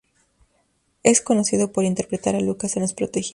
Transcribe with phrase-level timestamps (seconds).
[1.03, 3.29] Es conocido por interpretar a Lucas en Los protegidos.